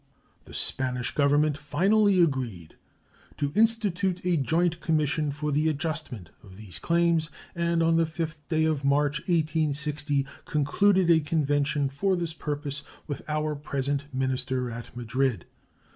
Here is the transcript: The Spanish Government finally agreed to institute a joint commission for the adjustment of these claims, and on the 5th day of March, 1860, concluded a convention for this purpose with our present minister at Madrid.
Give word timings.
The 0.45 0.53
Spanish 0.55 1.11
Government 1.13 1.55
finally 1.59 2.19
agreed 2.23 2.75
to 3.37 3.51
institute 3.55 4.19
a 4.25 4.35
joint 4.35 4.79
commission 4.79 5.31
for 5.31 5.51
the 5.51 5.69
adjustment 5.69 6.31
of 6.41 6.57
these 6.57 6.79
claims, 6.79 7.29
and 7.53 7.83
on 7.83 7.97
the 7.97 8.05
5th 8.05 8.39
day 8.49 8.65
of 8.65 8.83
March, 8.83 9.19
1860, 9.29 10.25
concluded 10.45 11.11
a 11.11 11.19
convention 11.19 11.87
for 11.87 12.15
this 12.15 12.33
purpose 12.33 12.81
with 13.05 13.21
our 13.29 13.55
present 13.55 14.05
minister 14.11 14.71
at 14.71 14.97
Madrid. 14.97 15.45